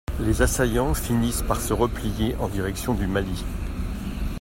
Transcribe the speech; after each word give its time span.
Les 0.19 0.41
assaillants 0.41 0.95
finissent 0.95 1.43
par 1.43 1.61
se 1.61 1.73
replier 1.73 2.35
en 2.39 2.47
direction 2.47 2.95
du 2.95 3.05
Mali. 3.05 3.43